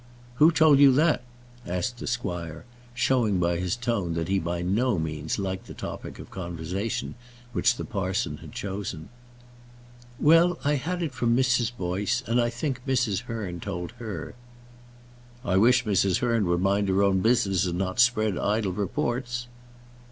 "Who 0.37 0.49
told 0.51 0.79
you 0.79 0.91
that?" 0.93 1.21
asked 1.63 1.99
the 1.99 2.07
squire, 2.07 2.65
showing 2.95 3.37
by 3.39 3.57
his 3.57 3.75
tone 3.75 4.15
that 4.15 4.29
he 4.29 4.39
by 4.39 4.63
no 4.63 4.97
means 4.97 5.37
liked 5.37 5.67
the 5.67 5.75
topic 5.75 6.17
of 6.17 6.31
conversation 6.31 7.13
which 7.53 7.75
the 7.75 7.85
parson 7.85 8.37
had 8.37 8.51
chosen. 8.51 9.09
"Well, 10.19 10.57
I 10.63 10.73
had 10.73 11.03
it 11.03 11.11
from 11.11 11.37
Mrs. 11.37 11.71
Boyce, 11.77 12.23
and 12.25 12.41
I 12.41 12.49
think 12.49 12.81
Mrs. 12.87 13.25
Hearn 13.29 13.59
told 13.59 13.91
her." 13.99 14.33
"I 15.45 15.57
wish 15.57 15.85
Mrs. 15.85 16.17
Hearn 16.17 16.47
would 16.47 16.61
mind 16.61 16.89
her 16.89 17.03
own 17.03 17.19
business, 17.19 17.67
and 17.67 17.77
not 17.77 17.99
spread 17.99 18.39
idle 18.39 18.73
reports." 18.73 19.45